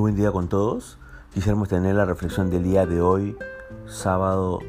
[0.00, 0.98] buen día con todos.
[1.34, 3.36] Quisiéramos tener la reflexión del día de hoy,
[3.86, 4.60] sábado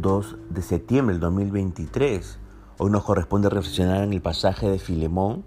[0.00, 2.38] 2 de septiembre del 2023.
[2.78, 5.44] Hoy nos corresponde reflexionar en el pasaje de Filemón,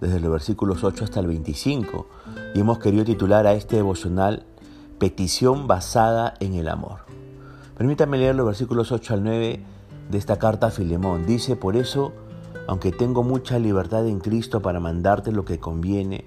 [0.00, 2.08] desde los versículos 8 hasta el 25,
[2.54, 4.44] y hemos querido titular a este devocional
[4.98, 7.00] Petición basada en el amor.
[7.78, 9.64] Permítame leer los versículos 8 al 9
[10.10, 11.26] de esta carta a Filemón.
[11.26, 12.12] Dice, por eso,
[12.66, 16.26] aunque tengo mucha libertad en Cristo para mandarte lo que conviene,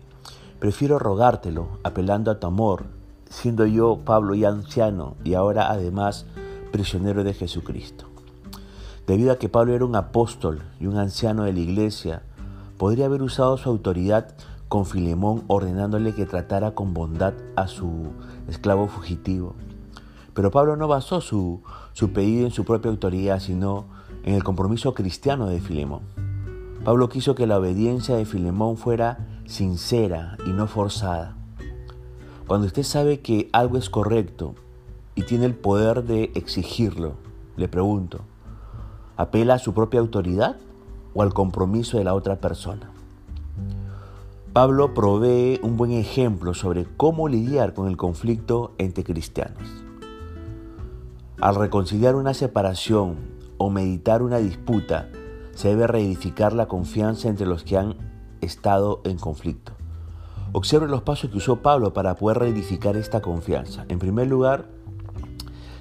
[0.59, 2.85] Prefiero rogártelo, apelando a tu amor,
[3.29, 6.25] siendo yo, Pablo, ya anciano y ahora además
[6.71, 8.05] prisionero de Jesucristo.
[9.05, 12.23] Debido a que Pablo era un apóstol y un anciano de la iglesia,
[12.77, 14.33] podría haber usado su autoridad
[14.67, 18.07] con Filemón ordenándole que tratara con bondad a su
[18.49, 19.53] esclavo fugitivo.
[20.33, 21.61] Pero Pablo no basó su,
[21.93, 23.85] su pedido en su propia autoridad, sino
[24.23, 26.01] en el compromiso cristiano de Filemón.
[26.83, 31.35] Pablo quiso que la obediencia de Filemón fuera sincera y no forzada.
[32.45, 34.55] Cuando usted sabe que algo es correcto
[35.15, 37.13] y tiene el poder de exigirlo,
[37.55, 38.19] le pregunto,
[39.15, 40.57] ¿apela a su propia autoridad
[41.13, 42.91] o al compromiso de la otra persona?
[44.53, 49.83] Pablo provee un buen ejemplo sobre cómo lidiar con el conflicto entre cristianos.
[51.39, 53.17] Al reconciliar una separación
[53.57, 55.09] o meditar una disputa,
[55.53, 58.06] se debe reedificar la confianza entre los que han
[58.41, 59.73] estado en conflicto.
[60.53, 63.85] Observe los pasos que usó Pablo para poder reedificar esta confianza.
[63.89, 64.65] En primer lugar,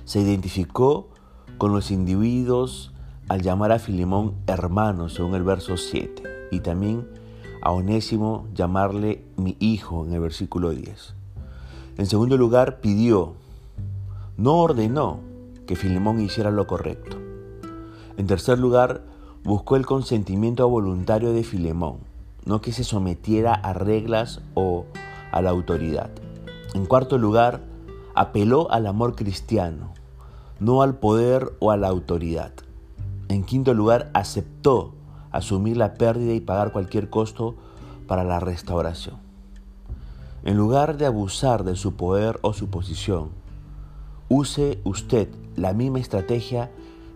[0.05, 1.09] se identificó
[1.57, 2.93] con los individuos
[3.29, 7.09] al llamar a Filemón hermano, según el verso 7, y también
[7.63, 11.15] a Onésimo llamarle mi hijo en el versículo 10.
[11.99, 13.35] En segundo lugar, pidió,
[14.37, 15.21] no ordenó
[15.67, 17.17] que Filemón hiciera lo correcto.
[18.17, 19.03] En tercer lugar,
[19.43, 22.06] buscó el consentimiento voluntario de Filemón
[22.47, 24.87] no que se sometiera a reglas o
[25.33, 26.11] a la autoridad.
[26.75, 27.61] En cuarto lugar,
[28.15, 29.93] apeló al amor cristiano,
[30.59, 32.53] no al poder o a la autoridad.
[33.29, 34.95] En quinto lugar, aceptó
[35.33, 37.57] asumir la pérdida y pagar cualquier costo
[38.07, 39.17] para la restauración.
[40.45, 43.31] En lugar de abusar de su poder o su posición,
[44.29, 46.71] use usted la misma estrategia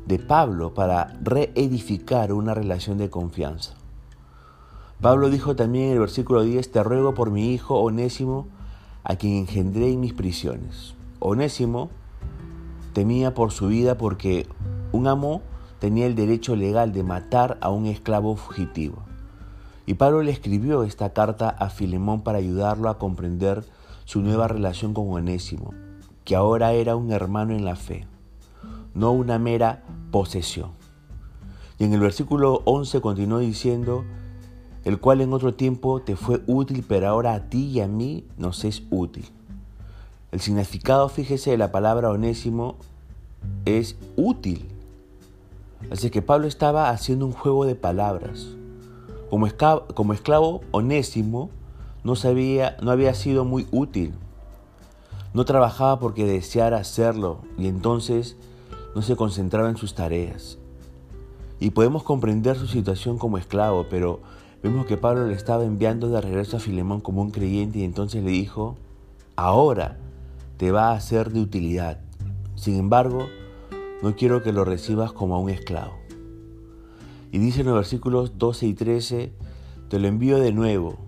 [0.07, 3.80] de Pablo para reedificar una relación de confianza.
[5.01, 8.49] Pablo dijo también en el versículo 10, te ruego por mi hijo Onésimo,
[9.03, 10.95] a quien engendré en mis prisiones.
[11.21, 11.89] Onésimo
[12.93, 14.47] temía por su vida porque
[14.93, 15.41] un amo
[15.79, 18.99] tenía el derecho legal de matar a un esclavo fugitivo.
[19.87, 23.65] Y Pablo le escribió esta carta a Filemón para ayudarlo a comprender
[24.05, 25.73] su nueva relación con Onésimo,
[26.25, 28.07] que ahora era un hermano en la fe,
[28.93, 30.73] no una mera posesión.
[31.79, 34.05] Y en el versículo 11 continuó diciendo,
[34.85, 38.25] el cual en otro tiempo te fue útil, pero ahora a ti y a mí
[38.39, 39.27] nos es útil.
[40.33, 42.77] El significado, fíjese, de la palabra onésimo
[43.65, 44.69] es útil.
[45.91, 48.49] Así que Pablo estaba haciendo un juego de palabras.
[49.29, 51.51] Como esclavo, como esclavo onésimo
[52.05, 54.15] no, sabía, no había sido muy útil.
[55.35, 58.37] No trabajaba porque deseara hacerlo y entonces
[58.95, 60.59] no se concentraba en sus tareas.
[61.61, 64.21] Y podemos comprender su situación como esclavo, pero
[64.63, 68.23] Vemos que Pablo le estaba enviando de regreso a Filemón como un creyente y entonces
[68.23, 68.77] le dijo,
[69.35, 69.97] ahora
[70.59, 72.01] te va a ser de utilidad.
[72.57, 73.27] Sin embargo,
[74.03, 75.95] no quiero que lo recibas como a un esclavo.
[77.33, 79.33] Y dice en los versículos 12 y 13,
[79.89, 80.99] te lo envío de nuevo,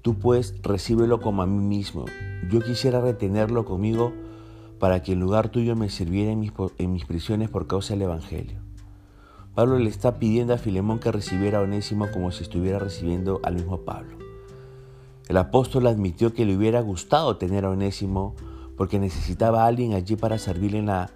[0.00, 2.06] tú pues recíbelo como a mí mismo.
[2.50, 4.14] Yo quisiera retenerlo conmigo
[4.78, 8.02] para que en lugar tuyo me sirviera en mis, en mis prisiones por causa del
[8.02, 8.67] Evangelio.
[9.58, 13.56] Pablo le está pidiendo a Filemón que recibiera a Onésimo como si estuviera recibiendo al
[13.56, 14.16] mismo Pablo.
[15.26, 18.36] El apóstol admitió que le hubiera gustado tener a Onésimo
[18.76, 21.10] porque necesitaba a alguien allí para servirle en la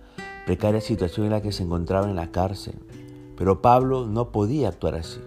[0.45, 2.75] precaria situación en la que se encontraba en la cárcel.
[3.37, 5.21] Pero Pablo no podía actuar así.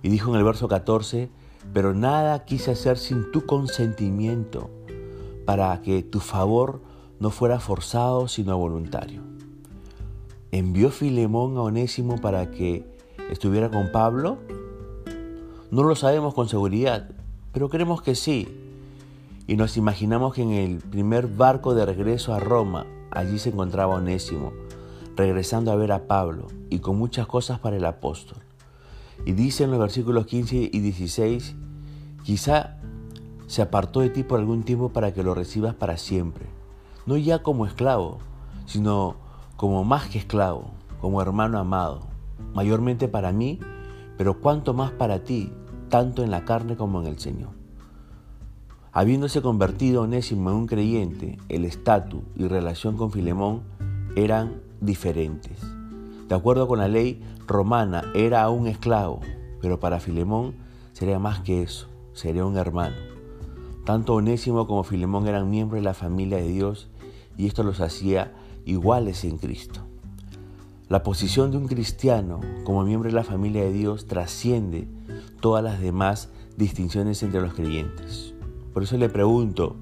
[0.00, 1.30] Y dijo en el verso 14,
[1.72, 4.70] pero nada quise hacer sin tu consentimiento,
[5.46, 6.80] para que tu favor
[7.18, 9.29] no fuera forzado sino voluntario.
[10.52, 12.84] ¿Envió Filemón a Onésimo para que
[13.30, 14.38] estuviera con Pablo?
[15.70, 17.08] No lo sabemos con seguridad,
[17.52, 18.48] pero creemos que sí.
[19.46, 23.94] Y nos imaginamos que en el primer barco de regreso a Roma, allí se encontraba
[23.94, 24.52] Onésimo,
[25.14, 28.38] regresando a ver a Pablo y con muchas cosas para el apóstol.
[29.24, 31.54] Y dice en los versículos 15 y 16,
[32.24, 32.76] quizá
[33.46, 36.46] se apartó de ti por algún tiempo para que lo recibas para siempre,
[37.06, 38.18] no ya como esclavo,
[38.66, 39.29] sino
[39.60, 40.70] como más que esclavo,
[41.02, 42.00] como hermano amado,
[42.54, 43.60] mayormente para mí,
[44.16, 45.52] pero cuanto más para ti,
[45.90, 47.50] tanto en la carne como en el Señor.
[48.90, 53.60] Habiéndose convertido Onésimo en un creyente, el estatus y relación con Filemón
[54.16, 55.60] eran diferentes.
[56.26, 59.20] De acuerdo con la ley romana, era un esclavo,
[59.60, 60.54] pero para Filemón
[60.94, 62.96] sería más que eso, sería un hermano.
[63.84, 66.88] Tanto Onésimo como Filemón eran miembros de la familia de Dios
[67.36, 68.32] y esto los hacía
[68.64, 69.80] iguales en Cristo.
[70.88, 74.88] La posición de un cristiano como miembro de la familia de Dios trasciende
[75.40, 78.34] todas las demás distinciones entre los creyentes.
[78.74, 79.76] Por eso le pregunto,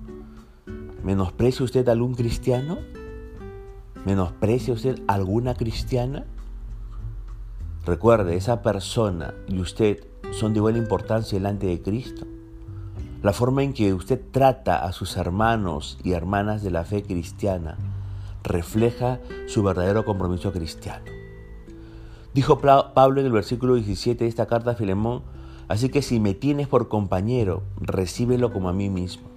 [1.02, 2.78] ¿menosprecia usted a algún cristiano?
[4.04, 6.26] ¿Menosprecia usted a alguna cristiana?
[7.86, 12.26] Recuerde, esa persona y usted son de igual importancia delante de Cristo.
[13.22, 17.78] La forma en que usted trata a sus hermanos y hermanas de la fe cristiana
[18.42, 21.04] refleja su verdadero compromiso cristiano.
[22.34, 25.22] Dijo Pablo en el versículo 17 de esta carta a Filemón,
[25.66, 29.28] así que si me tienes por compañero, recíbelo como a mí mismo.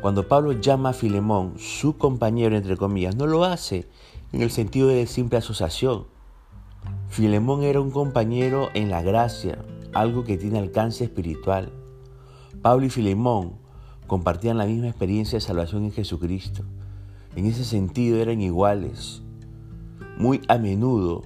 [0.00, 3.88] Cuando Pablo llama a Filemón su compañero, entre comillas, no lo hace
[4.32, 6.06] en el sentido de simple asociación.
[7.08, 9.58] Filemón era un compañero en la gracia,
[9.92, 11.72] algo que tiene alcance espiritual.
[12.62, 13.58] Pablo y Filemón
[14.06, 16.64] compartían la misma experiencia de salvación en Jesucristo.
[17.34, 19.22] En ese sentido eran iguales.
[20.18, 21.22] Muy a menudo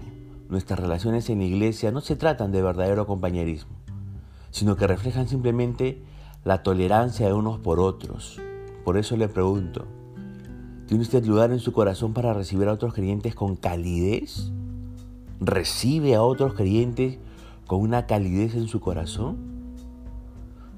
[0.49, 3.73] nuestras relaciones en la iglesia no se tratan de verdadero compañerismo,
[4.51, 6.05] sino que reflejan simplemente
[6.45, 8.41] la tolerancia de unos por otros.
[8.85, 9.85] Por eso le pregunto,
[10.87, 14.53] ¿tiene usted lugar en su corazón para recibir a otros creyentes con calidez?
[15.41, 17.19] ¿Recibe a otros creyentes
[17.67, 19.39] con una calidez en su corazón?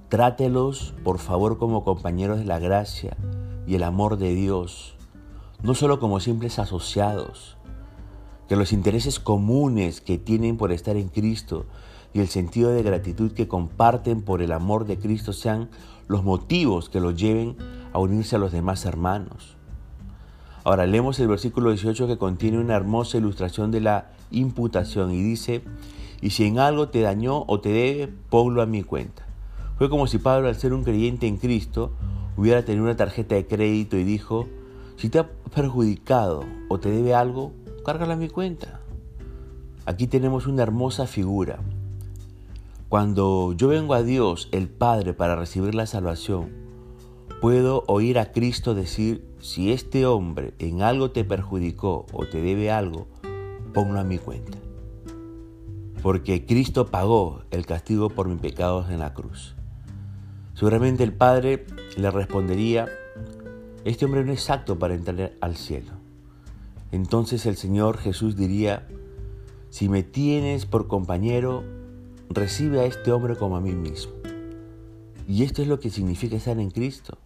[0.09, 3.15] Trátelos, por favor, como compañeros de la gracia
[3.67, 4.98] y el amor de Dios
[5.63, 7.57] no solo como simples asociados,
[8.49, 11.67] que los intereses comunes que tienen por estar en Cristo
[12.15, 15.69] y el sentido de gratitud que comparten por el amor de Cristo sean
[16.07, 17.57] los motivos que los lleven
[17.93, 19.57] a unirse a los demás hermanos.
[20.65, 25.63] Ahora leemos el versículo 18 que contiene una hermosa ilustración de la imputación y dice,
[26.21, 29.27] y si en algo te dañó o te debe, ponlo a mi cuenta.
[29.77, 31.93] Fue como si Pablo al ser un creyente en Cristo
[32.37, 34.49] hubiera tenido una tarjeta de crédito y dijo,
[34.97, 37.53] si te ha perjudicado o te debe algo,
[37.85, 38.81] cárgala a mi cuenta.
[39.87, 41.61] Aquí tenemos una hermosa figura.
[42.89, 46.51] Cuando yo vengo a Dios, el Padre, para recibir la salvación,
[47.41, 52.71] puedo oír a Cristo decir, si este hombre en algo te perjudicó o te debe
[52.71, 53.07] algo,
[53.73, 54.59] ponlo a mi cuenta.
[56.03, 59.55] Porque Cristo pagó el castigo por mis pecados en la cruz.
[60.55, 61.67] Seguramente el Padre
[61.97, 62.89] le respondería,
[63.85, 65.93] este hombre no es apto para entrar al cielo.
[66.93, 68.87] Entonces el Señor Jesús diría,
[69.71, 71.63] si me tienes por compañero,
[72.31, 74.13] recibe a este hombre como a mí mismo.
[75.27, 77.19] Y esto es lo que significa estar en Cristo.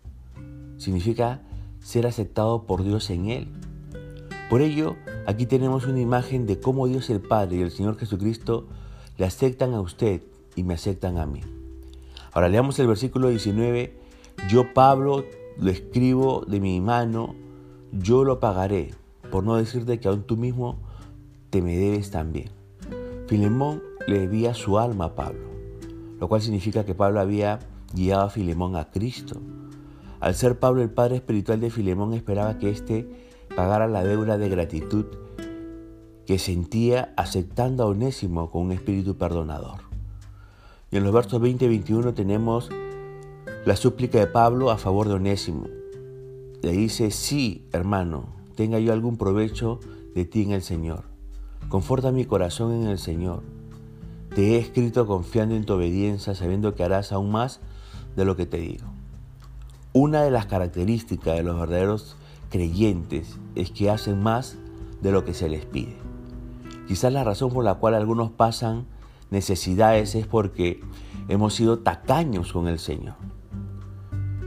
[0.77, 1.43] Significa
[1.81, 3.49] ser aceptado por Dios en Él.
[4.51, 4.97] Por ello,
[5.27, 8.67] aquí tenemos una imagen de cómo Dios el Padre y el Señor Jesucristo
[9.19, 10.23] le aceptan a usted
[10.57, 11.41] y me aceptan a mí.
[12.33, 13.97] Ahora leamos el versículo 19.
[14.49, 15.25] Yo, Pablo,
[15.59, 17.35] lo escribo de mi mano,
[17.93, 18.91] yo lo pagaré,
[19.31, 20.79] por no decirte que aún tú mismo
[21.51, 22.51] te me debes también.
[23.27, 25.49] Filemón le debía su alma a Pablo,
[26.19, 27.61] lo cual significa que Pablo había
[27.95, 29.41] guiado a Filemón a Cristo.
[30.21, 33.09] Al ser Pablo el padre espiritual de Filemón, esperaba que éste
[33.55, 35.07] pagara la deuda de gratitud
[36.27, 39.81] que sentía aceptando a Onésimo con un espíritu perdonador.
[40.91, 42.71] Y en los versos 20 y 21 tenemos
[43.65, 45.69] la súplica de Pablo a favor de Onésimo.
[46.63, 48.27] Le dice, sí, hermano,
[48.57, 49.79] tenga yo algún provecho
[50.17, 51.05] de ti en el Señor.
[51.69, 53.45] Conforta mi corazón en el Señor.
[54.35, 57.61] Te he escrito confiando en tu obediencia, sabiendo que harás aún más
[58.17, 58.87] de lo que te digo.
[59.93, 62.17] Una de las características de los verdaderos
[62.51, 64.57] creyentes es que hacen más
[65.03, 65.97] de lo que se les pide.
[66.89, 68.87] Quizás la razón por la cual algunos pasan
[69.31, 70.81] necesidades es porque
[71.29, 73.15] hemos sido tacaños con el Señor.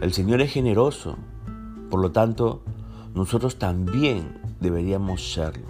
[0.01, 1.15] El Señor es generoso,
[1.89, 2.61] por lo tanto,
[3.13, 5.67] nosotros también deberíamos serlo.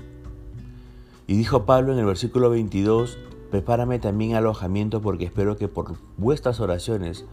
[1.27, 3.19] Y dijo Pablo en el versículo 22,
[3.51, 7.25] prepárame también alojamiento porque espero que por vuestras oraciones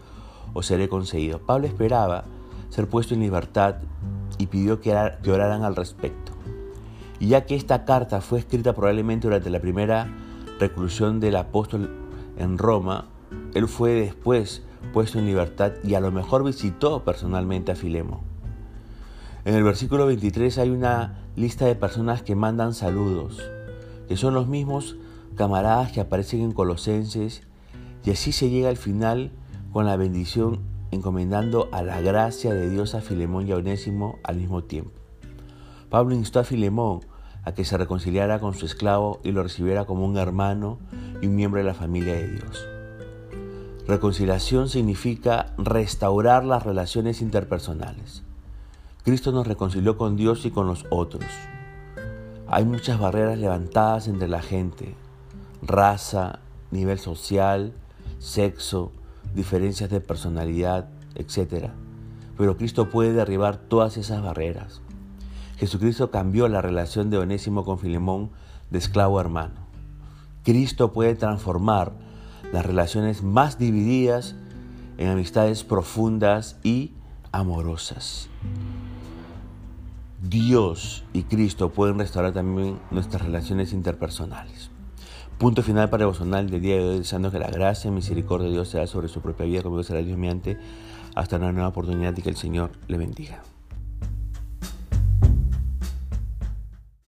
[0.52, 1.38] os seré concedido.
[1.38, 2.24] Pablo esperaba
[2.68, 3.76] ser puesto en libertad
[4.38, 6.32] y pidió que, oraran al respecto.
[7.18, 10.08] Y ya que esta carta fue escrita probablemente durante la primera
[10.58, 11.90] reclusión del apóstol
[12.36, 13.06] en Roma,
[13.54, 18.22] él fue después puesto en libertad y a lo mejor visitó personalmente a Filemo.
[19.44, 23.42] En el versículo 23 hay una lista de personas que mandan saludos,
[24.06, 24.96] que son los mismos
[25.34, 27.42] camaradas que aparecen en Colosenses,
[28.04, 29.32] y así se llega al final
[29.72, 34.36] con la bendición encomendando a la gracia de Dios a Filemón y a Onésimo al
[34.36, 34.92] mismo tiempo.
[35.88, 37.00] Pablo instó a Filemón
[37.44, 40.78] a que se reconciliara con su esclavo y lo recibiera como un hermano
[41.20, 42.71] y un miembro de la familia de Dios.
[43.86, 48.22] Reconciliación significa restaurar las relaciones interpersonales.
[49.04, 51.24] Cristo nos reconcilió con Dios y con los otros.
[52.46, 54.94] Hay muchas barreras levantadas entre la gente,
[55.62, 56.38] raza,
[56.70, 57.72] nivel social,
[58.20, 58.92] sexo,
[59.34, 61.70] diferencias de personalidad, etc.
[62.38, 64.80] Pero Cristo puede derribar todas esas barreras.
[65.56, 68.30] Jesucristo cambió la relación de Onésimo con Filemón
[68.70, 69.54] de esclavo a hermano.
[70.44, 71.92] Cristo puede transformar
[72.52, 74.36] las relaciones más divididas
[74.98, 76.92] en amistades profundas y
[77.32, 78.28] amorosas.
[80.22, 84.70] Dios y Cristo pueden restaurar también nuestras relaciones interpersonales.
[85.38, 88.46] Punto final para el devocional del día de hoy, deseando que la gracia y misericordia
[88.46, 90.58] de Dios sea sobre su propia vida, como será Dios mediante,
[91.16, 93.42] hasta una nueva oportunidad y que el Señor le bendiga.